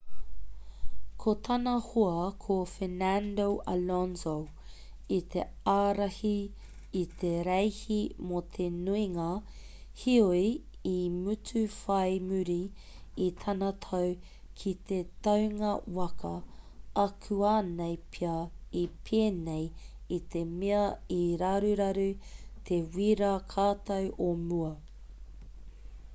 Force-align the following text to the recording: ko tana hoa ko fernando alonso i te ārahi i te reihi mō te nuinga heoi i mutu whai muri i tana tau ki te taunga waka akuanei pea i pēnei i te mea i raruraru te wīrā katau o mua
ko 1.21 1.31
tana 1.47 1.71
hoa 1.87 2.21
ko 2.43 2.55
fernando 2.69 3.43
alonso 3.73 4.31
i 5.17 5.19
te 5.33 5.43
ārahi 5.73 6.31
i 7.01 7.03
te 7.23 7.33
reihi 7.47 7.97
mō 8.29 8.41
te 8.55 8.65
nuinga 8.77 9.27
heoi 10.05 10.41
i 10.93 10.95
mutu 11.17 11.63
whai 11.75 12.17
muri 12.31 12.57
i 13.27 13.29
tana 13.43 13.69
tau 13.89 14.09
ki 14.63 14.73
te 14.91 14.99
taunga 15.29 15.75
waka 16.01 16.33
akuanei 17.05 17.95
pea 18.17 18.35
i 18.83 18.89
pēnei 19.11 19.63
i 20.19 20.23
te 20.35 20.43
mea 20.55 20.83
i 21.21 21.21
raruraru 21.45 22.09
te 22.71 22.83
wīrā 22.97 23.33
katau 23.55 24.13
o 24.31 24.35
mua 24.49 24.73